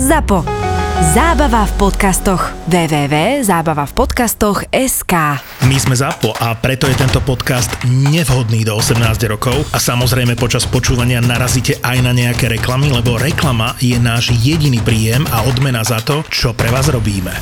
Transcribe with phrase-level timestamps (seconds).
[0.00, 0.48] ZAPO.
[1.12, 2.56] Zábava v podcastoch.
[2.72, 5.14] www.zábavavpodcastoch.sk
[5.68, 8.96] My sme ZAPO a preto je tento podcast nevhodný do 18
[9.28, 14.80] rokov a samozrejme počas počúvania narazíte aj na nejaké reklamy, lebo reklama je náš jediný
[14.80, 17.36] príjem a odmena za to, čo pre vás robíme.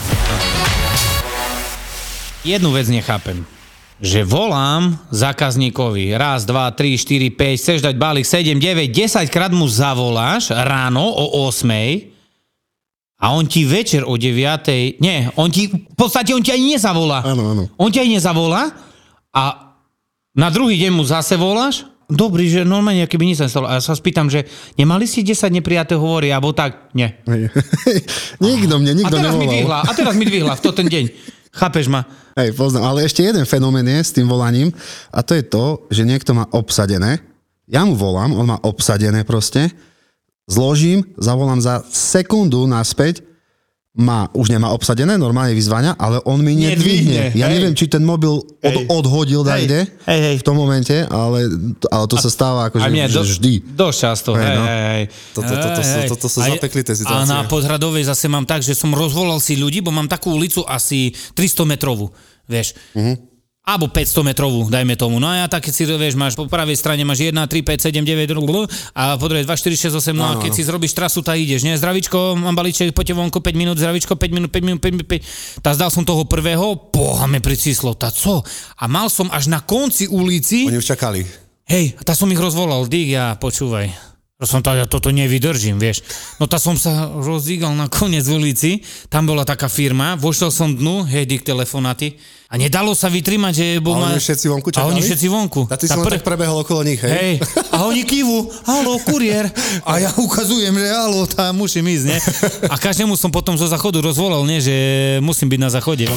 [2.43, 3.47] Jednu vec nechápem.
[4.03, 9.55] Že volám zákazníkovi raz, dva, tri, štyri, 5, chceš dať balík 7, 9, 10 krát
[9.55, 12.18] mu zavoláš ráno o 8
[13.19, 17.27] a on ti večer o 9, nie, on ti, v podstate on ti ani nezavolá.
[17.27, 17.63] Áno, áno.
[17.75, 18.71] On ti aj nezavolá
[19.35, 19.75] a
[20.39, 23.67] na druhý deň mu zase voláš, dobrý, že normálne, keby nič sa nestalo.
[23.67, 24.47] A ja sa spýtam, že
[24.79, 27.11] nemali si 10 neprijaté hovorí, alebo tak, nie.
[28.41, 29.51] Nikto mne, A nikto teraz mi nevolal.
[29.51, 31.05] dvihla, a teraz mi dvihla v to ten deň.
[31.53, 32.07] Chápeš ma?
[32.39, 32.95] Hej, poznám.
[32.95, 34.71] Ale ešte jeden fenomén je s tým volaním
[35.11, 37.19] a to je to, že niekto má obsadené.
[37.67, 39.69] Ja mu volám, on má obsadené proste.
[40.49, 43.21] Zložím, zavolám za sekundu naspäť,
[43.93, 47.23] má, už nemá obsadené, normálne vyzvania, ale on mi Nedvihne, nedvihne.
[47.35, 47.53] Ja hej.
[47.53, 50.37] neviem, či ten mobil od, odhodil Hej, dajde hej, hej.
[50.39, 51.51] v tom momente, ale,
[51.85, 53.53] ale to sa stáva akože A mne že do, vždy.
[53.75, 54.63] Dosť často, Hej, no.
[54.63, 55.05] hej, hej.
[55.35, 56.09] Toto- toto Hej, hej.
[56.09, 57.27] toto sú A je- zapeklité A situácie.
[57.27, 61.11] na Podhradovej zase mám tak, že som rozvolal si ľudí, bo mám takú ulicu asi
[61.35, 62.15] 300 metrovú,
[62.47, 62.79] vieš.
[62.95, 63.28] Mhm.
[63.69, 65.21] Alebo 500 metrovú, dajme tomu.
[65.21, 67.93] No a ja tak, keď si, vieš, máš po pravej strane máš 1, 3, 5,
[67.93, 68.65] 7, 9, blblbl,
[68.97, 71.69] a po druhej 2, 4, 6, 8, no a keď si zrobíš trasu, tak ideš,
[71.69, 71.77] nie?
[71.77, 75.61] Zdravičko, mám balíček, poďte vonku 5 minút, zdravičko, 5 minút, 5 minút, 5 minút, 5
[75.61, 78.41] Tá zdal som toho prvého, boha mi pricíslo, tá co?
[78.81, 81.29] A mal som až na konci ulici, Oni už čakali.
[81.69, 83.93] Hej, tá som ich rozvolal, Dík, ja počúvaj.
[84.41, 86.01] To som tá, ja toto nevydržím, vieš.
[86.41, 88.81] No tá som sa rozdígal na koniec ulici,
[89.13, 92.17] tam bola taká firma, vošiel som dnu, hej, Dík, telefonáty.
[92.49, 93.67] A nedalo sa vytrimať, že...
[93.77, 94.89] Bol A oni všetci vonku A čakali?
[94.97, 95.61] oni všetci vonku.
[95.69, 97.13] A ty si Tá len pr- tak prebehol okolo nich, hej?
[97.13, 97.33] Hej,
[97.69, 99.53] a oni kývu, halo, kuriér.
[99.85, 102.19] A ja ukazujem, že halo, tam musím ísť, ne?
[102.73, 104.73] A každému som potom zo záchodu rozvolal, ne, že
[105.21, 106.09] musím byť na záchode.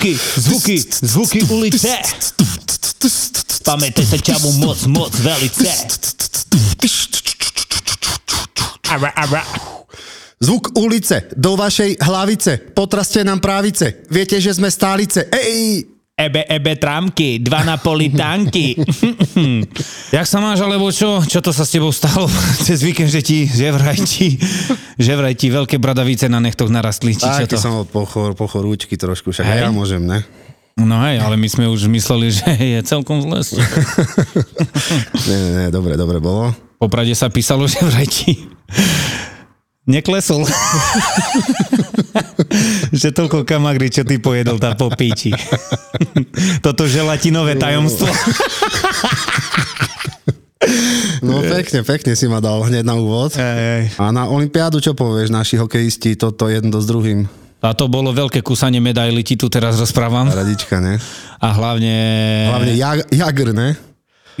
[0.00, 1.92] Zvuky, zvuky, zvuky ulice.
[3.60, 5.68] Pamätaj sa čamu moc, moc, velice.
[8.88, 9.44] Ara, ara.
[10.40, 15.28] Zvuk ulice, do vašej hlavice, potraste nám právice, viete, že sme stálice.
[15.28, 15.84] Ej!
[16.16, 18.80] Ebe, ebe, trámky, dva napolitánky.
[20.16, 21.20] Jak sa máš, alebo čo?
[21.24, 22.24] Čo to sa s tebou stalo
[22.64, 24.40] cez víkend, že ti, že vraj ti,
[24.96, 27.56] že vraj ti veľké bradavice na nechtoch narastli, či čo to?
[27.60, 29.60] som od pochor, pochorúčky trošku, však Hej.
[29.66, 30.22] ja môžem, ne?
[30.80, 33.44] No hej, ale my sme už mysleli, že je celkom zle.
[35.28, 36.56] Nie, nie, nie, dobre, dobre bolo.
[36.80, 38.48] Poprade sa písalo, že vraj ti
[39.84, 40.46] neklesol.
[43.00, 45.34] že toľko kamagry, čo ty pojedol, tá popíči.
[46.64, 48.08] Toto želatinové tajomstvo.
[51.20, 53.36] No pekne, pekne si ma dal hneď na úvod.
[53.36, 53.82] Ej, ej.
[54.00, 57.28] A na Olympiádu čo povieš, naši hokejisti, toto jedno s druhým?
[57.60, 60.32] A to bolo veľké kusanie medaily, ti tu teraz rozprávam.
[60.32, 60.96] Radička, ne?
[61.44, 61.92] A hlavne...
[62.48, 63.76] Hlavne Jag, Jagr, ne?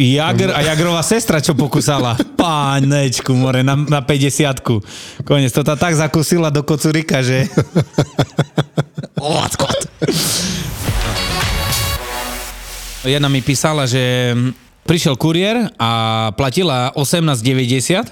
[0.00, 2.16] Jagr a Jagrová sestra, čo pokusala.
[2.40, 4.64] Pánečku, more, na, na 50
[5.28, 7.44] Konec, to tá tak zakusila do kocurika, že...
[13.04, 14.32] Jedna mi písala, že
[14.90, 15.90] prišiel kuriér a
[16.34, 18.10] platila 18,90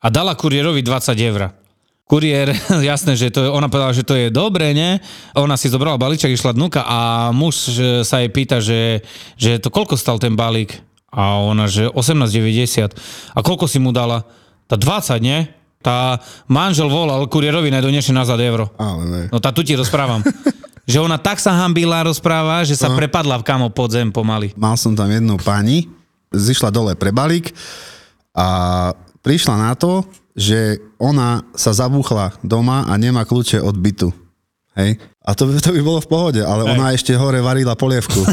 [0.00, 1.52] a dala kuriérovi 20 eur.
[2.08, 2.56] Kuriér,
[2.88, 5.04] jasné, že to je, ona povedala, že to je dobre, ne?
[5.36, 7.76] Ona si zobrala balíček, išla dnuka a muž
[8.08, 9.04] sa jej pýta, že,
[9.36, 10.80] že to koľko stal ten balík?
[11.12, 13.36] A ona, že 18,90.
[13.36, 14.24] A koľko si mu dala?
[14.64, 15.44] Tá 20, nie?
[15.84, 18.72] Tá manžel volal kuriérovi, nedonešie nazad euro.
[18.80, 19.22] Ale ne.
[19.28, 20.24] No tá tu ti rozprávam.
[20.88, 24.56] že ona tak sa hambila, rozpráva, že sa prepadla v kamo pod zem pomaly.
[24.56, 25.97] Mal som tam jednu pani,
[26.30, 27.52] zišla dole pre balík
[28.32, 28.48] a
[29.20, 30.04] prišla na to,
[30.38, 34.08] že ona sa zabúchla doma a nemá kľúče od bytu.
[34.78, 35.02] Hej?
[35.26, 36.70] A to, by- to by bolo v pohode, ale Hej.
[36.78, 38.22] ona ešte hore varila polievku.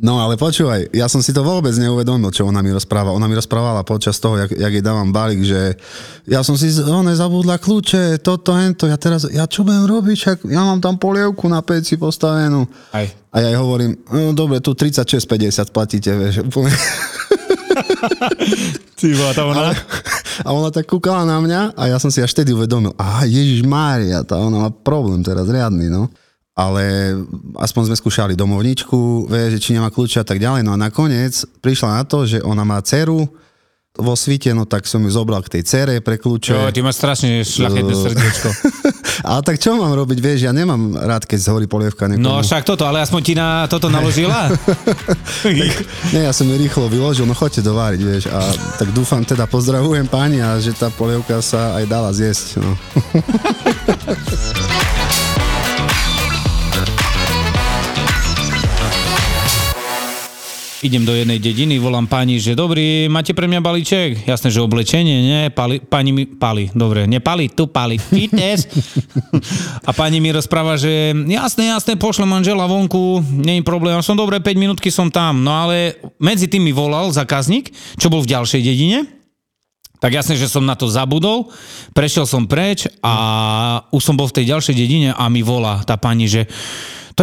[0.00, 3.12] No ale počúvaj, ja som si to vôbec neuvedomil, čo ona mi rozpráva.
[3.12, 5.76] Ona mi rozprávala počas toho, jak, jak jej dávam balík, že
[6.24, 10.38] ja som si one zabudla kľúče, toto, hento, ja teraz, ja čo budem robiť, však
[10.48, 12.64] ja mám tam polievku na peci postavenú.
[12.96, 13.12] Aj.
[13.28, 16.72] A ja jej hovorím, no dobre, tu 36,50 platíte, vieš, úplne.
[18.96, 19.76] Ty bola ona?
[20.40, 23.68] A ona tak kúkala na mňa a ja som si až vtedy uvedomil, aha, Ježiš
[23.68, 26.08] Mária, tá ona má problém teraz riadny, no.
[26.60, 27.16] Ale
[27.56, 30.60] aspoň sme skúšali domovničku, vie, že či nemá kľúče a tak ďalej.
[30.60, 31.32] No a nakoniec
[31.64, 33.24] prišla na to, že ona má dceru
[34.00, 36.54] vo svite, no tak som ju zobral k tej cere pre kľúče.
[36.54, 38.00] Jo, ty máš strašne šľachetné Jo.
[38.06, 38.48] srdiečko.
[39.28, 42.22] ale tak čo mám robiť, vieš, ja nemám rád, keď zhorí polievka niekomu.
[42.22, 44.46] No však toto, ale aspoň ti na toto naložila?
[46.14, 48.24] Nie, ja som ju rýchlo vyložil, no choďte dováriť, vieš.
[48.30, 48.40] A
[48.78, 52.62] tak dúfam, teda pozdravujem páni a že tá polievka sa aj dala zjesť.
[52.62, 52.72] No.
[60.80, 64.24] Idem do jednej dediny, volám pani, že dobrý, máte pre mňa balíček?
[64.24, 65.40] Jasné, že oblečenie, nie?
[65.52, 68.64] Pali, pani mi, pali, dobre, nepali, tu pali, fitness.
[69.88, 74.40] A pani mi rozpráva, že jasné, jasné, pošlem manžela vonku, nie je problém, som dobre,
[74.40, 75.44] 5 minútky som tam.
[75.44, 77.68] No ale medzi tým mi volal zákazník,
[78.00, 79.04] čo bol v ďalšej dedine,
[80.00, 81.52] tak jasne, že som na to zabudol,
[81.92, 83.12] prešiel som preč a
[83.92, 86.48] už som bol v tej ďalšej dedine a mi volá tá pani, že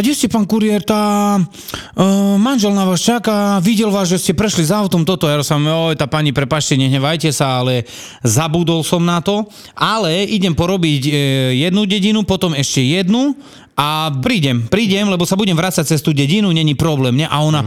[0.02, 4.62] kde ste, pán kuriér, tá uh, manžel na vás čaká, videl vás, že ste prešli
[4.62, 5.26] za autom toto.
[5.26, 7.90] Ja som, oj, tá pani, prepašte, nehnevajte sa, ale
[8.22, 9.50] zabudol som na to.
[9.74, 11.14] Ale idem porobiť uh,
[11.58, 13.34] jednu dedinu, potom ešte jednu
[13.78, 17.26] a prídem, prídem, lebo sa budem vrácať cez tú dedinu, není problém, ne?
[17.30, 17.62] A ona,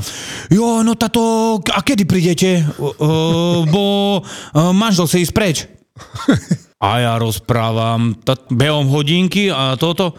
[0.51, 2.63] jo, no táto, a kedy prídete?
[2.79, 5.57] Uh, bo uh, manžel sa ísť preč.
[6.81, 10.17] A ja rozprávam, tá, behom hodinky a toto.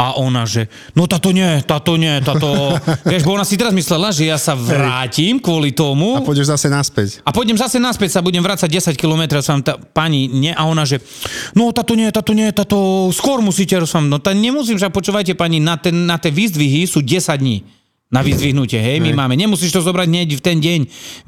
[0.00, 2.48] A ona, že no táto nie, táto nie, táto...
[3.12, 6.16] Vieš, bo ona si teraz myslela, že ja sa vrátim kvôli tomu.
[6.16, 7.20] A pôjdeš zase naspäť.
[7.20, 10.88] A pôjdem zase naspäť, sa budem vrácať 10 km, som tá pani, nie, a ona,
[10.88, 11.04] že
[11.52, 15.60] no táto nie, táto nie, táto skôr musíte, som, no tá nemusím, že počúvajte pani,
[15.60, 17.79] na, ten, na tie výzdvihy sú 10 dní
[18.10, 20.80] na vyzdvihnutie, hej, my máme, nemusíš to zobrať hneď v ten deň,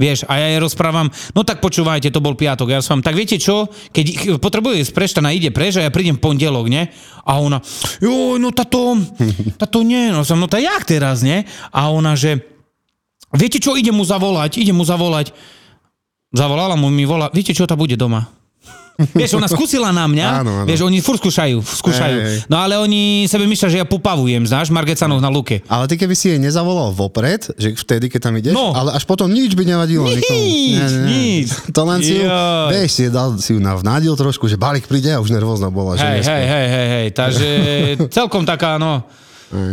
[0.03, 3.39] vieš, a ja jej rozprávam, no tak počúvajte, to bol piatok, ja som, tak viete
[3.39, 6.91] čo, keď potrebuje ísť preč, tá ide preč a ja prídem v pondelok, ne,
[7.23, 7.63] a ona,
[8.03, 8.99] jo, no táto,
[9.63, 12.43] táto nie, no som, no tá jak teraz, ne, a ona, že,
[13.31, 15.31] viete čo, idem mu zavolať, idem mu zavolať,
[16.35, 18.42] zavolala mu, mi volá, viete čo, tá bude doma.
[18.95, 20.65] Vieš, ona skúsila na mňa, Áno, áno.
[20.65, 22.19] vieš, oni furt skúšajú, skúšajú.
[22.19, 22.37] Hej.
[22.47, 25.65] No ale oni sebe myslia, že ja pupavujem, znáš, Margecanov na luke.
[25.67, 28.71] Ale ty keby si jej nezavolal vopred, že vtedy, keď tam ideš, No.
[28.71, 30.45] ale až potom nič by nevadilo Nič, nikomu.
[31.05, 31.47] nič.
[31.69, 32.29] To len si ju,
[32.69, 35.95] vieš, si, dal, si ju navnádil trošku, že balík príde a už nervózna bola.
[35.95, 37.49] Hej, hej, hej, hej, hej, takže
[38.17, 39.03] celkom taká, no,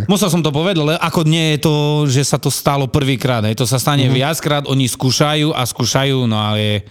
[0.06, 1.76] musel som to povedať, ale ako nie je to,
[2.06, 4.16] že sa to stalo prvýkrát, to sa stane Mhm.
[4.16, 6.84] viackrát, oni skúšajú a skúšajú, no ale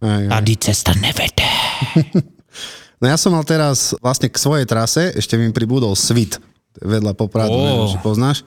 [0.00, 0.28] Hej, hej.
[0.28, 1.46] tady cesta nevede.
[3.02, 6.38] No ja som mal teraz vlastne k svojej trase, ešte mi pribudol Svit,
[6.78, 7.58] vedľa Popradu, Ó.
[7.60, 8.46] neviem, či poznáš.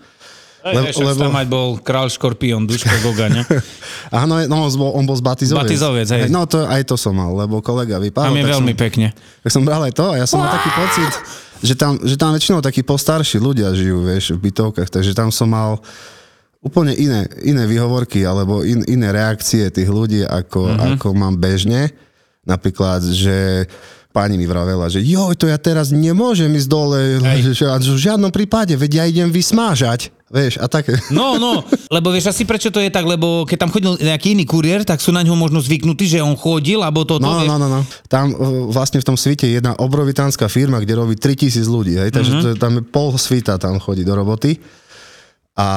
[0.63, 1.21] Lebo, Lebo- lebo...
[1.21, 3.43] tam aj bol král škorpión, Duško Goga, ne?
[4.15, 5.67] Áno, no, on bol, on bol z Batizovec.
[5.67, 6.31] Batizovec, hej.
[6.31, 8.31] No to, aj to som mal, lebo kolega vypadol.
[8.31, 9.07] Tam je veľmi som, pekne.
[9.43, 11.11] Tak som bral aj to a ja som mal taký pocit,
[11.59, 15.51] že tam, že tam väčšinou takí postarší ľudia žijú, vieš, v bytovkách, takže tam som
[15.51, 15.83] mal
[16.63, 20.71] úplne iné, iné výhovorky alebo in, iné reakcie tých ľudí, ako, Mhm.
[20.71, 20.93] mm-hmm.
[20.95, 21.91] ako mám bežne.
[22.45, 23.65] Napríklad, že
[24.15, 27.19] pani mi vravela, že joj, to ja teraz nemôžem ísť dole,
[27.51, 30.95] že, a v žiadnom prípade, veď ja idem vysmážať, vieš, a také.
[31.11, 34.47] No, no, lebo vieš asi prečo to je tak, lebo keď tam chodil nejaký iný
[34.47, 37.19] kuriér, tak sú na ňo možno zvyknutí, že on chodil, alebo to...
[37.19, 37.83] No, no, no, no.
[38.07, 42.15] Tam uh, vlastne v tom svite je jedna obrovitánska firma, kde robí 3000 ľudí, hej,
[42.15, 42.55] takže mm-hmm.
[42.55, 44.55] to, tam je pol svita tam chodí do roboty.
[45.55, 45.67] A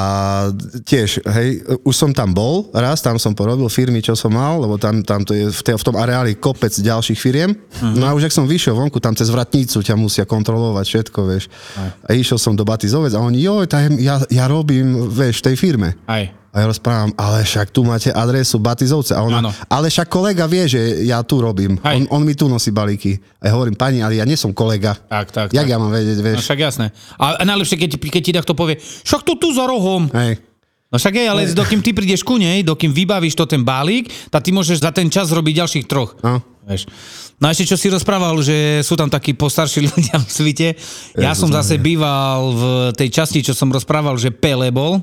[0.82, 4.74] tiež, hej, už som tam bol raz, tam som porobil firmy, čo som mal, lebo
[4.74, 7.54] tam, tam to je v, te, v tom areáli kopec ďalších firiem.
[7.54, 7.94] Uh-huh.
[7.94, 11.46] No a už ak som vyšiel vonku, tam cez vratnicu ťa musia kontrolovať všetko, vieš.
[11.78, 15.54] A išiel som do Batizovec a oni, joj, tá, ja, ja robím, vieš, v tej
[15.54, 15.94] firme.
[16.10, 16.26] Aj.
[16.58, 19.14] A ja rozprávam, ale však tu máte adresu Batizovce.
[19.14, 21.78] A ona, ale však kolega vie, že ja tu robím.
[21.80, 22.10] Hej.
[22.10, 23.14] On, on mi tu nosí balíky.
[23.38, 24.98] A ja hovorím, pani, ale ja nie som kolega.
[24.98, 25.70] Tak, tak, Jak tak.
[25.70, 26.42] ja mám vedieť, No vieš?
[26.42, 26.90] však jasné.
[27.14, 30.10] A, najlepšie, keď, ti- keď ti takto povie, však to tu za rohom.
[30.10, 30.42] Hej.
[30.88, 34.40] No však je, ale dokým ty prídeš ku nej, dokým vybavíš to ten balík, tak
[34.40, 36.18] ty môžeš za ten čas robiť ďalších troch.
[36.18, 36.42] No.
[36.64, 36.88] Vieš.
[37.38, 40.68] No a ešte čo si rozprával, že sú tam takí postarší ľudia v svite.
[41.14, 42.62] Ja Jezus som zase býval v
[42.92, 44.98] tej časti, čo som rozprával, že Pele bol.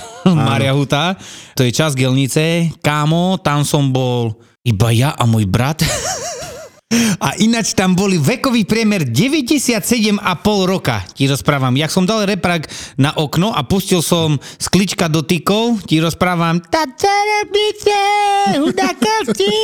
[0.48, 1.16] Maria Huta.
[1.56, 2.72] To je čas Gelnice.
[2.80, 5.82] Kámo, tam som bol iba ja a môj brat.
[7.22, 10.20] A ináč tam boli vekový priemer 97,5
[10.68, 11.72] roka, ti rozprávam.
[11.72, 12.68] Jak som dal reprak
[13.00, 17.96] na okno a pustil som z klička dotykov, ti rozprávam Tacarebice,
[18.60, 19.54] hudakovci.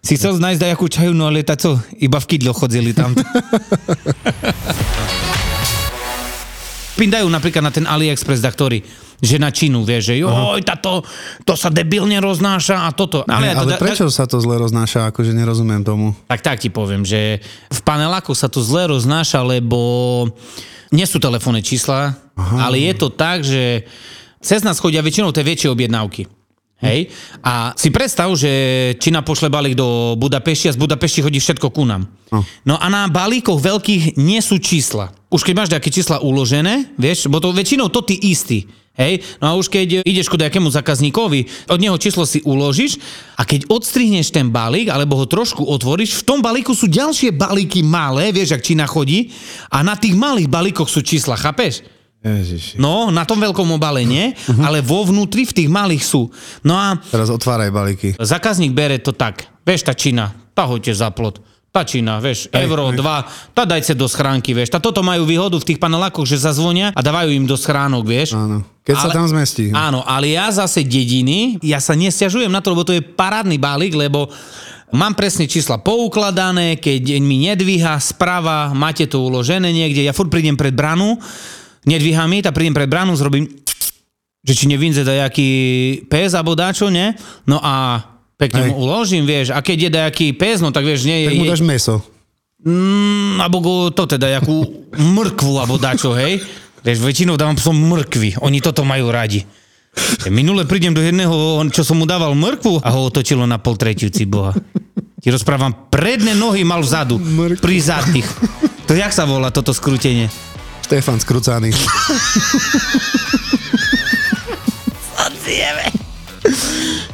[0.00, 3.12] Si chcel nájsť dajakú čaju, no ale tá co, iba v kydlo chodzili tam.
[6.96, 8.80] Pindajú napríklad na ten AliExpress, da ktorý
[9.22, 11.00] že na Čínu, vieš, že joj, táto,
[11.42, 13.24] to sa debilne roznáša a toto.
[13.24, 16.12] Ale, ja to ale da- prečo sa to zle roznáša, akože nerozumiem tomu.
[16.28, 17.40] tak tak ti poviem, že
[17.72, 19.80] v paneláku sa to zle roznáša, lebo
[20.94, 22.70] Nie sú telefónne čísla, Aha.
[22.70, 23.82] ale je to tak, že
[24.38, 26.30] cez nás chodia väčšinou tie väčšie objednávky.
[26.78, 27.10] Hej?
[27.42, 28.52] A si predstav, že
[29.02, 32.06] Čína pošle balík do Budapešti a z Budapešti chodí všetko ku nám.
[32.62, 35.10] No a na balíkoch veľkých nie sú čísla.
[35.26, 38.70] Už keď máš nejaké čísla uložené, vieš, bo to väčšinou to ty istý.
[38.96, 39.20] Hej?
[39.38, 42.96] No a už keď ideš ku nejakému zákazníkovi, od neho číslo si uložíš
[43.36, 47.84] a keď odstrihneš ten balík alebo ho trošku otvoríš, v tom balíku sú ďalšie balíky
[47.84, 49.30] malé, vieš, ak Čína chodí
[49.68, 51.84] a na tých malých balíkoch sú čísla, chápeš?
[52.26, 52.82] Ježiši.
[52.82, 56.26] No, na tom veľkom obale nie, ale vo vnútri v tých malých sú.
[56.66, 58.08] No a Teraz otváraj balíky.
[58.18, 61.38] zákazník bere to tak, vieš, tá Čína, tá hoďte za plot.
[61.76, 62.96] Tá Čína, vieš, Hej, euro, hej.
[62.96, 64.72] dva, tá dajte do schránky, vieš.
[64.72, 68.32] Tá toto majú výhodu v tých panelákoch, že zazvonia a dávajú im do schránok, vieš.
[68.32, 68.64] Áno.
[68.80, 69.68] Keď sa Ale- tam zmestí.
[69.76, 73.92] Áno, ale ja zase dediny, ja sa nestiažujem na to, lebo to je parádny balík,
[73.92, 74.32] lebo
[74.88, 80.56] mám presne čísla poukladané, keď mi nedvíha sprava, máte to uložené niekde, ja furt prídem
[80.56, 81.20] pred branu,
[81.84, 83.52] nedvíha mi, tak prídem pred branu, zrobím
[84.46, 85.50] že či nevinze dajaký
[86.06, 87.18] pes alebo dačo, ne?
[87.50, 87.98] No a
[88.36, 88.68] pekne Hej.
[88.70, 91.28] mu uložím, vieš, a keď je dajaký pes, no tak vieš, nie je...
[91.32, 91.94] Tak mu dáš meso.
[92.64, 94.64] Mm, alebo go, to teda, jakú
[94.96, 96.40] mrkvu alebo dačo, hej?
[96.80, 99.44] Vieš, väčšinou dávam psom mrkvy, oni toto majú radi.
[100.28, 103.80] Minule prídem do jedného, on, čo som mu dával mrkvu a ho otočilo na pol
[103.80, 104.52] tretiu boha.
[105.16, 107.64] Ti rozprávam, predné nohy mal vzadu, Mrkvu.
[107.64, 108.28] pri zadných.
[108.86, 110.30] To jak sa volá toto skrutenie?
[110.86, 111.74] Štefan Skrucaný.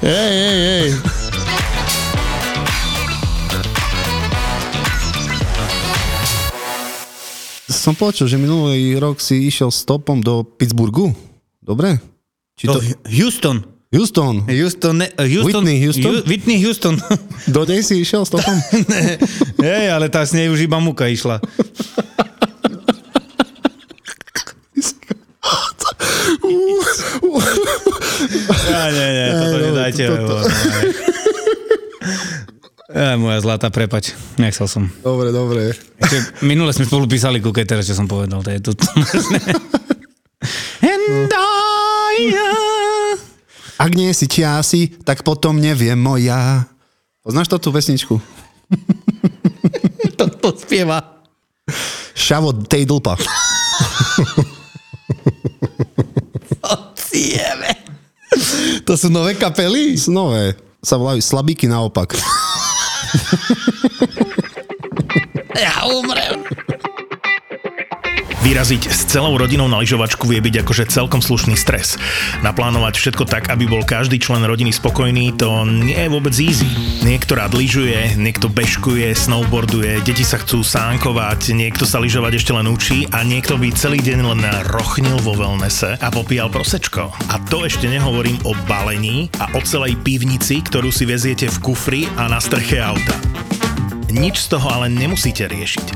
[0.02, 0.58] Hej, hej,
[0.90, 2.02] hej.
[7.72, 11.10] Som počul, že minulý rok si išiel stopom do Pittsburghu.
[11.58, 11.98] Dobre?
[12.54, 12.80] Či To to...
[13.08, 13.56] Houston.
[13.92, 14.34] Houston.
[14.48, 15.64] Houston, ne, Houston.
[15.64, 16.12] Whitney Houston?
[16.12, 16.94] Ju- Whitney Houston.
[17.48, 18.56] Do nej si išiel stopom?
[19.66, 21.40] Hej, ale tá s nej už iba muka išla.
[28.70, 29.26] Ja, nie, nie,
[29.94, 30.16] Ej, nedajte.
[30.18, 30.50] toto- lebo-
[32.92, 34.12] Ja, moja zlatá, prepač.
[34.36, 34.84] Nechcel som.
[35.00, 35.72] dobre, dobre.
[35.96, 38.72] Ešte minule sme spolu písali kuke, teraz čo som povedal, to je tu.
[40.78, 41.32] And
[42.12, 42.36] I,
[43.78, 46.68] Ak nie si čiasi, tak potom neviem moja.
[47.22, 48.20] Poznáš to tú pesničku?
[50.18, 51.24] to, to spieva.
[52.12, 53.16] Šavo tej dlpa.
[57.02, 57.72] Cieme.
[58.92, 59.96] To sú nové kapely?
[59.96, 60.52] Sú nové.
[60.84, 62.12] Sa volajú Slabíky naopak.
[65.56, 66.44] Ja umrem.
[68.42, 71.94] Vyraziť s celou rodinou na lyžovačku vie byť akože celkom slušný stres.
[72.42, 76.66] Naplánovať všetko tak, aby bol každý člen rodiny spokojný, to nie je vôbec easy.
[77.06, 82.66] Niekto rád lyžuje, niekto bežkuje, snowboarduje, deti sa chcú sánkovať, niekto sa lyžovať ešte len
[82.66, 84.42] učí a niekto by celý deň len
[84.74, 87.14] rochnil vo wellnesse a popíjal prosečko.
[87.30, 92.10] A to ešte nehovorím o balení a o celej pivnici, ktorú si veziete v kufri
[92.18, 93.31] a na streche auta.
[94.12, 95.86] Nič z toho ale nemusíte riešiť.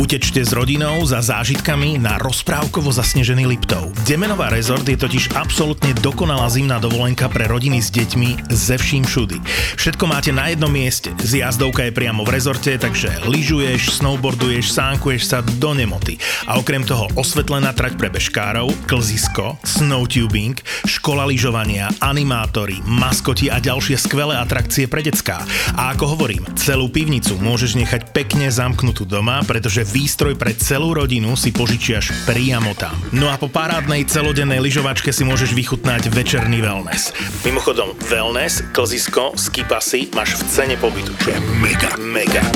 [0.00, 3.92] Utečte s rodinou za zážitkami na rozprávkovo zasnežený Liptov.
[4.08, 9.38] Demenová rezort je totiž absolútne dokonalá zimná dovolenka pre rodiny s deťmi ze vším všudy.
[9.76, 11.12] Všetko máte na jednom mieste.
[11.20, 16.16] Zjazdovka je priamo v rezorte, takže lyžuješ, snowboarduješ, sánkuješ sa do nemoty.
[16.48, 20.56] A okrem toho osvetlená trať pre bežkárov, klzisko, snowtubing,
[20.88, 25.44] škola lyžovania, animátory, maskoti a ďalšie skvelé atrakcie pre decká.
[25.76, 31.34] A ako hovorím, celú pivnicu môžeš nechať pekne zamknutú doma, pretože výstroj pre celú rodinu
[31.34, 32.94] si požičiaš priamo tam.
[33.10, 37.10] No a po parádnej celodennej lyžovačke si môžeš vychutnať večerný wellness.
[37.42, 42.46] Mimochodom, wellness, klzisko, skipasy máš v cene pobytu, čo je mega, mega.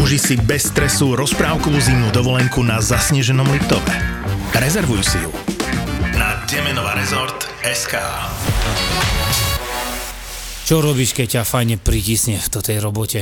[0.00, 3.92] Uži si bez stresu rozprávkovú zimnú dovolenku na zasneženom Liptove.
[4.56, 5.28] Rezervuj si ju
[6.16, 8.00] na Demenova Resort SK.
[10.64, 13.20] Čo robíš, keď ťa fajne pritisne v tej robote?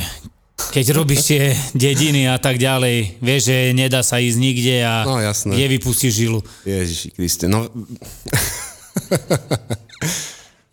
[0.75, 5.23] Keď robíš tie dediny a tak ďalej, vieš, že nedá sa ísť nikde a No,
[5.23, 5.55] jasné.
[5.55, 6.43] kde vypustíš žilu.
[6.67, 7.71] Ježiši Kriste, no...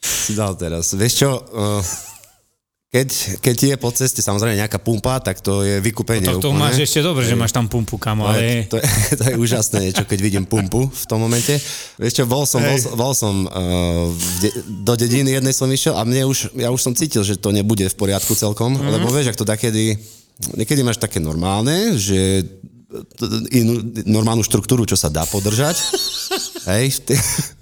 [0.01, 0.97] si dal teraz.
[0.97, 1.85] Vieš čo, uh,
[2.91, 6.67] keď, keď je po ceste samozrejme nejaká pumpa, tak to je vykúpenie To, to úplne.
[6.67, 8.67] máš ešte dobre, že máš tam pumpu, kamo, To je, ale...
[8.67, 8.85] to, je,
[9.19, 11.55] to je úžasné niečo, keď vidím pumpu v tom momente.
[11.95, 14.11] Vieš čo, bol som, bol, bol som uh,
[14.43, 14.51] de,
[14.83, 17.87] do dediny jednej som išiel a mne už, ja už som cítil, že to nebude
[17.87, 18.91] v poriadku celkom, mm-hmm.
[18.91, 19.95] lebo vieš, ak to takedy,
[20.59, 22.43] niekedy máš také normálne, že
[22.91, 25.79] t- inú, normálnu štruktúru, čo sa dá podržať,
[26.75, 27.15] hej, v, te,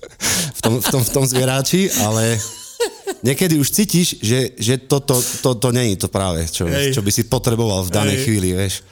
[0.57, 2.41] v, tom, v, tom, v tom zvieráči, ale
[3.21, 7.11] niekedy už cítiš, že, že toto to, to, to není to práve, čo, čo by
[7.11, 8.85] si potreboval v danej chvíli, vieš.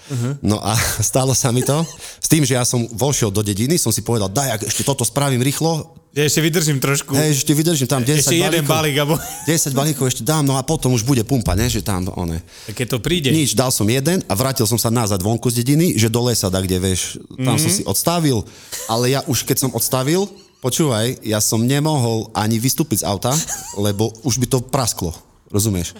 [0.43, 0.75] No a
[1.09, 1.83] stalo sa mi to
[2.19, 5.07] s tým, že ja som vošiel do dediny, som si povedal, daj, ak ešte toto
[5.07, 7.13] spravím rýchlo, Ja ešte vydržím trošku.
[7.13, 9.21] hej, ešte vydržím tam 10 ešte jeden balík, alebo...
[9.45, 12.41] 10 balíkov ešte dám, no a potom už bude pumpa, ne, že tam, one.
[12.73, 13.29] Keď to príde.
[13.29, 16.49] Nič, dal som jeden a vrátil som sa nazad vonku z dediny, že do lesa,
[16.49, 17.61] da kde vieš, tam mm-hmm.
[17.61, 18.41] som si odstavil,
[18.89, 20.25] ale ja už keď som odstavil,
[20.59, 23.33] počúvaj, ja som nemohol ani vystúpiť z auta,
[23.77, 25.13] lebo už by to prasklo,
[25.53, 25.93] rozumieš?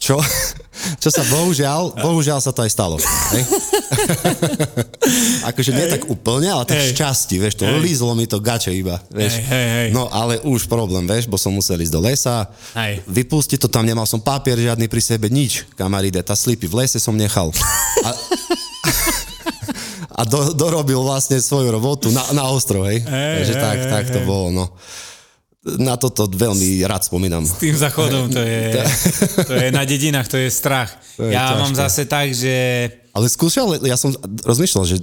[0.00, 0.16] Čo,
[0.96, 2.96] čo sa bohužiaľ, bohužiaľ sa to aj stalo.
[3.36, 3.44] Hej?
[5.52, 6.96] akože nie tak úplne, ale tak Hej.
[6.96, 9.36] šťastí, vieš, to lízlo mi to gače iba, vieš.
[9.36, 9.88] Hej, hej, hej.
[9.92, 13.04] No ale už problém, vieš, bo som musel ísť do lesa, Hej.
[13.12, 16.96] vypustiť to tam, nemal som papier žiadny pri sebe, nič, kamaride, tá slipy v lese
[16.96, 17.52] som nechal.
[18.00, 18.10] A,
[20.10, 23.02] a do, dorobil vlastne svoju robotu na, na ostrov, hej.
[23.02, 24.26] Hej, Takže hej, tak, hej, tak to hej.
[24.26, 24.64] bolo, no.
[25.76, 27.44] Na toto veľmi rád spomínam.
[27.44, 28.80] Tým zachodom to je,
[29.44, 30.90] to je na dedinách, to je strach.
[31.20, 31.60] To je ja ťažké.
[31.60, 32.54] mám zase tak, že
[33.12, 34.10] Ale skúšal, ja som
[34.46, 34.96] rozmýšľal, že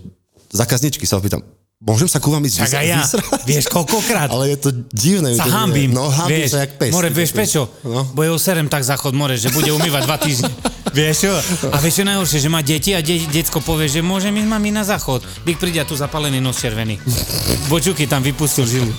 [0.51, 1.45] zákazničky sa opýtam,
[1.77, 3.45] môžem sa ku vám ísť tak aj ja, vysrať?
[3.45, 4.29] vieš koľkokrát.
[4.33, 5.37] Ale je to divné.
[5.37, 5.93] sa to- hambím.
[5.93, 6.89] No, hambím vieš, sa jak pes.
[6.89, 7.69] More, vieš prečo?
[7.85, 8.01] No.
[8.17, 10.49] Bo je serem tak záchod more, že bude umývať dva týždne.
[10.97, 11.33] vieš čo?
[11.69, 14.73] A vieš čo najhoršie, že má deti a de- decko povie, že môžem ísť mami
[14.73, 15.21] na záchod.
[15.45, 16.97] Dík príde a tu zapálený nos červený.
[17.69, 18.91] Bočuky tam vypustil žilu.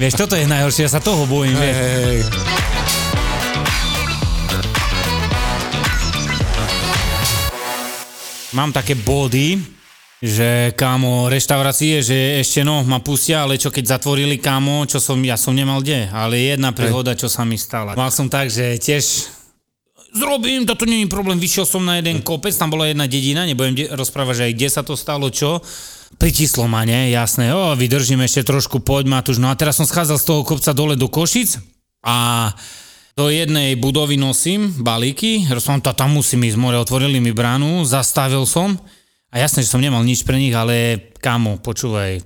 [0.00, 1.76] Vieš, toto je najhoršie, ja sa toho bojím, vieš.
[1.76, 2.20] Hej,
[8.52, 9.56] Mám také body,
[10.22, 15.18] že kámo, reštaurácie, že ešte no, ma pustia, ale čo keď zatvorili kámo, čo som,
[15.26, 17.98] ja som nemal kde, ale jedna príhoda, čo sa mi stala.
[17.98, 19.02] Mal som tak, že tiež
[20.14, 23.74] zrobím, toto nie je problém, vyšiel som na jeden kopec, tam bola jedna dedina, nebudem
[23.74, 25.58] de- rozprávať, že aj kde sa to stalo, čo.
[26.22, 29.42] Pritislo ma, ne, jasné, o, vydržím ešte trošku, poď Matúš.
[29.42, 31.58] No a teraz som schádzal z toho kopca dole do Košic
[32.06, 32.52] a
[33.18, 38.46] do jednej budovy nosím balíky, rozprávam, tá tam musím ísť, more, otvorili mi bránu, zastavil
[38.46, 38.78] som
[39.32, 42.20] a jasné, že som nemal nič pre nich, ale kámo, počúvaj,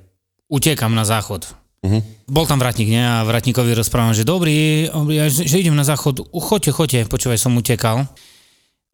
[0.51, 1.47] utekam na záchod.
[1.87, 2.03] Uh-huh.
[2.27, 2.99] Bol tam vratník, ne?
[2.99, 6.27] A vratníkovi rozprávam, že dobrý, dobrý, a že, idem na záchod.
[6.35, 8.11] Choďte, choďte, počúvaj, som utekal.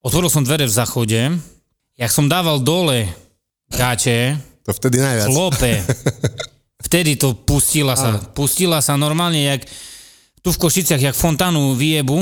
[0.05, 1.21] Otvoril som dvere v záchode,
[1.97, 3.09] jak som dával dole
[3.73, 4.37] gáče,
[4.69, 5.27] To vtedy najviac.
[5.33, 5.73] klope,
[6.87, 8.21] vtedy to pustila sa.
[8.37, 9.65] Pustila sa normálne, jak
[10.43, 12.19] tu v Košiciach, jak fontánu vyjebu,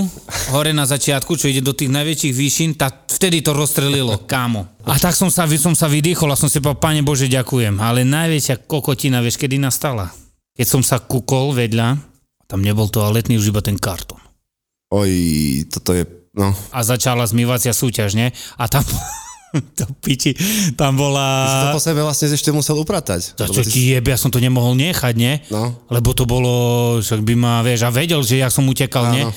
[0.52, 4.68] hore na začiatku, čo ide do tých najväčších výšin, tak vtedy to rozstrelilo, kámo.
[4.85, 7.80] A tak som sa, som sa vydýchol a som si povedal, Pane Bože, ďakujem.
[7.80, 10.12] Ale najväčšia kokotina, vieš, kedy nastala?
[10.52, 11.96] Keď som sa kúkol vedľa,
[12.44, 14.20] tam nebol toaletný, už iba ten kartón.
[14.92, 15.11] Oj,
[15.72, 16.04] toto je,
[16.37, 16.52] no.
[16.76, 18.37] A začala zmývacia súťaž, ne?
[18.61, 18.85] A tam,
[19.78, 20.34] to piči,
[20.78, 21.46] tam bola...
[21.46, 23.34] Si to po sebe vlastne ešte musel upratať.
[23.34, 25.42] To čo ty ti jebe, ja som to nemohol nechať, ne?
[25.50, 25.74] No.
[25.90, 26.52] Lebo to bolo,
[27.02, 29.22] však by ma, vieš, a vedel, že ja som utekal, ne?
[29.26, 29.32] Áno.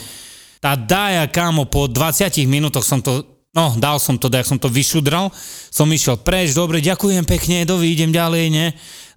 [0.63, 4.71] Tá daja, kámo, po 20 minútoch som to, no, dal som to, jak som to
[4.71, 5.28] vyšudral,
[5.69, 8.67] som išiel preč, dobre, ďakujem pekne, dovi, idem ďalej, ne?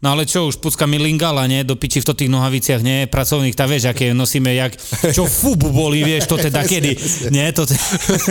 [0.04, 1.64] No ale čo, už pucka mi lingala, ne?
[1.64, 3.09] Do piči v tých nohaviciach, ne?
[3.09, 4.76] Pracovných, tá vieš, aké nosíme, jak,
[5.12, 6.92] čo fubu boli, vieš, to teda kedy,
[7.32, 7.48] nie?
[7.56, 7.72] To te...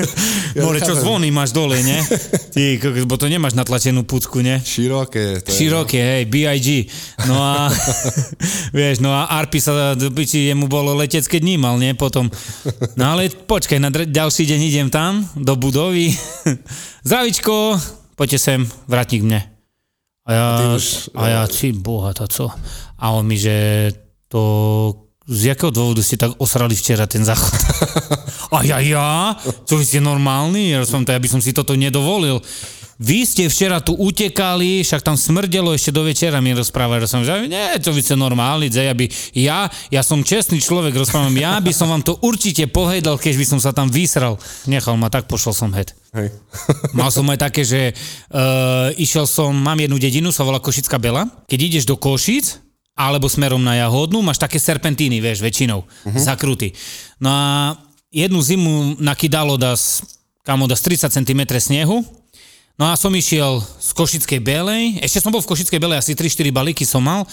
[0.62, 2.06] More, čo zvony máš dole, ne?
[2.54, 2.78] Ty,
[3.10, 4.62] bo to nemáš natlačenú pucku, ne?
[4.62, 5.42] Široké.
[5.42, 6.68] To je- Široké, hej, B.I.G.
[7.26, 7.74] No a,
[8.78, 12.30] vieš, no a Arpi sa do piči, jemu bolo letecké dní mal, nie, potom.
[12.94, 16.14] No ale počkaj, na ďalší deň idem tam, do budovy.
[17.02, 17.82] Zdravičko,
[18.14, 19.55] poďte sem, vratník mne.
[20.26, 20.50] A ja,
[21.14, 22.50] a ja, či boha, to co?
[22.98, 23.94] A on mi, že
[24.26, 24.42] to,
[25.30, 27.54] z jakého dôvodu ste tak osrali včera ten záchod?
[28.56, 29.36] A ja, ja?
[29.66, 30.74] Čo vy ste normálni?
[30.74, 32.40] Ja som to, ja by som si toto nedovolil.
[32.96, 37.04] Vy ste včera tu utekali, však tam smrdelo ešte do večera mi rozprávali.
[37.04, 39.06] Ja som, že nie, čo vy ste normálni, že ja by,
[39.36, 43.46] ja, ja som čestný človek, rozprávam, ja by som vám to určite povedal, keď by
[43.52, 44.40] som sa tam vysral.
[44.64, 45.76] Nechal ma, tak pošol som.
[45.76, 45.92] Hej.
[46.98, 51.28] Mal som aj také, že uh, išiel som, mám jednu dedinu, sa volá Košická Bela.
[51.52, 52.64] Keď ideš do Košic,
[52.96, 56.16] alebo smerom na Jahodnú, máš také serpentíny, vieš, väčšinou, uh-huh.
[56.16, 56.72] zakruty.
[57.20, 57.76] No a
[58.08, 60.00] jednu zimu nakydalo das,
[60.48, 62.08] kamo, das 30 cm snehu,
[62.76, 66.52] No a som išiel z Košickej Belej, ešte som bol v Košickej Belej, asi 3-4
[66.52, 67.24] balíky som mal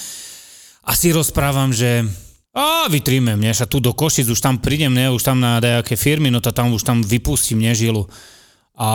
[0.87, 2.07] a si rozprávam, že
[2.53, 5.97] a vytrímem, ne, a tu do Košic, už tam prídem, ne, už tam na nejaké
[5.97, 8.07] firmy, no to tam už tam vypustím, ne, žilu.
[8.77, 8.91] A,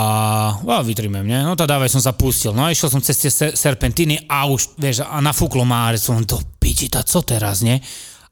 [0.56, 2.54] a vytrímem, ne, no to dávaj som sa pustil.
[2.54, 5.98] No a išiel som cez tie ser- serpentíny a už, vieš, a nafúklo ma, a
[5.98, 7.82] som to piči, tá co teraz, ne?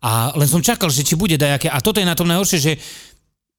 [0.06, 2.74] A len som čakal, že či bude dajaké, a toto je na tom najhoršie, že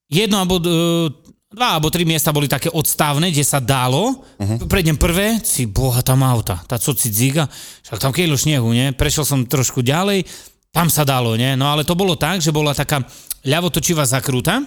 [0.07, 1.11] jedno alebo uh,
[1.47, 4.19] dva alebo tri miesta boli také odstávne, kde sa dalo.
[4.35, 4.67] Uh-huh.
[4.67, 7.47] Prejdem prvé, si boha tam auta, tá co si dziga,
[7.87, 8.91] však tam kejlo snehu, ne?
[8.91, 10.27] Prešiel som trošku ďalej,
[10.75, 11.55] tam sa dalo, ne?
[11.55, 12.99] No ale to bolo tak, že bola taká
[13.47, 14.59] ľavotočivá zakrúta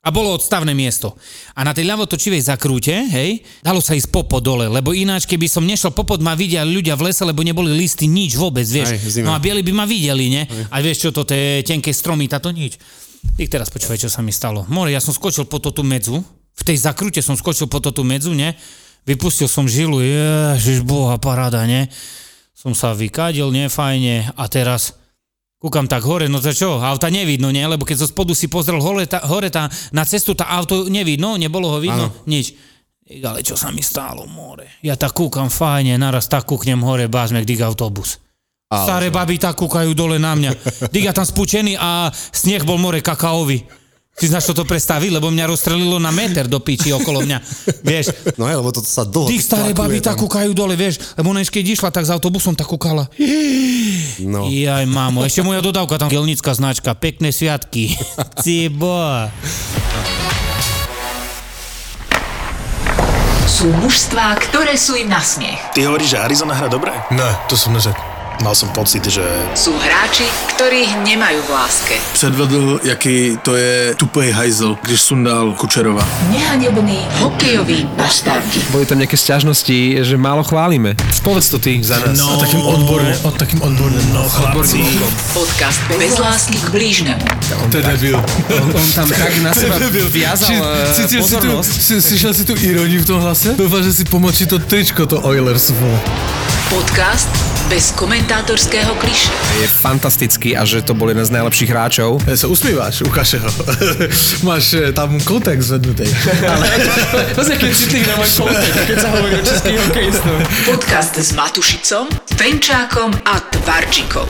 [0.00, 1.12] a bolo odstavné miesto.
[1.52, 5.68] A na tej ľavotočivej zakrúte, hej, dalo sa ísť popod dole, lebo ináč, keby som
[5.68, 8.96] nešiel popod, ma vidia ľudia v lese, lebo neboli listy, nič vôbec, vieš.
[8.96, 10.48] Aj, no a bieli by ma videli, ne?
[10.72, 12.80] A vieš čo, to tie tenké stromy, táto nič.
[13.36, 14.64] Ich teraz počúvaj, čo sa mi stalo.
[14.68, 16.24] More, ja som skočil po tú medzu,
[16.60, 18.52] v tej zakrute som skočil po tú medzu, ne?
[19.08, 21.88] Vypustil som žilu, ježiš, boha, paráda, ne?
[22.52, 24.36] Som sa vykádil, ne, fajne.
[24.36, 24.92] A teraz
[25.56, 27.64] kúkam tak hore, no to čo, auta nevidno, ne?
[27.64, 31.40] Lebo keď zo spodu si pozrel hore, tá, hore tá, na cestu, tá auto nevidno,
[31.40, 32.28] nebolo ho vidno, Áno.
[32.28, 32.52] nič.
[33.10, 34.78] Ale čo sa mi stalo, more?
[34.84, 38.20] Ja tak kúkam fajne, naraz tak kúknem hore, bázmek, dig autobus.
[38.70, 40.54] Ale Staré baby tak kúkajú dole na mňa.
[40.94, 43.66] Diga tam spúčený a sneh bol more kakaový.
[44.14, 47.38] Si znaš, čo to predstaviť, lebo mňa rozstrelilo na meter do piči okolo mňa.
[47.82, 51.34] Vieš, No hej, lebo to sa dlho tých staré baby tak kúkajú dole, vieš, lebo
[51.34, 53.10] ona keď išla, tak s autobusom tak kúkala.
[54.22, 54.46] No.
[54.46, 57.98] Jaj, mamo, ešte moja dodávka tam, gelnická značka, pekné sviatky.
[58.46, 59.02] Cibo.
[63.50, 65.58] Sú mužstvá, ktoré sú im na smiech.
[65.74, 66.94] Ty hovoríš, že Arizona hra dobre?
[67.10, 68.19] Ne, to jsem neřekl.
[68.40, 69.20] Mal som pocit, že...
[69.52, 70.24] Sú hráči,
[70.56, 71.94] ktorých nemajú v láske.
[72.16, 76.00] Předvedl, jaký to je tupej hajzel, když sundal Kučerova.
[76.32, 78.64] Nehanební hokejoví bastardi.
[78.72, 80.96] Boli tam nejaké sťažnosti, že málo chválime.
[81.20, 82.16] Povedz to ty za nás.
[82.16, 82.40] No.
[82.40, 84.08] Takým odborne, o takým odborným.
[84.16, 84.88] No chlapci,
[85.36, 87.20] Podcast bez lásky k blížnemu.
[87.68, 88.16] To je debil.
[88.56, 89.76] On, on tam tak na seba
[90.08, 91.72] viazal eh, Cítil si tu, pozornosť.
[91.76, 93.52] si, slyšel si tu ironii v tom hlase?
[93.52, 95.76] Doufám, že si pomočí to tričko, to Oilers.
[96.72, 99.28] Podcast bez komentátorského kliše.
[99.60, 102.22] Je fantastický a že to bol jeden z najlepších hráčov.
[102.24, 103.50] Ja sa usmíváš, ukáž ho.
[104.48, 106.06] Máš eh, tam kontext zvednutý.
[107.36, 110.34] Pozri, keď citlivý na môj kontext, keď sa hovorí o českých hokejistov.
[110.64, 112.04] Podcast s Matušicom,
[112.38, 114.26] Fenčákom a Tvarčikom.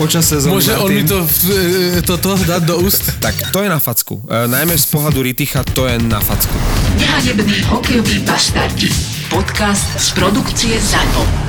[0.00, 3.04] Počas sezóny Môže on mi to, eh, toto dať do úst?
[3.20, 4.24] Tak to je na facku.
[4.24, 6.56] E, najmä z pohľadu Riticha to je na facku.
[6.96, 8.88] Nehanební hokejoví bastardi.
[9.28, 11.47] Podcast z produkcie ZANO.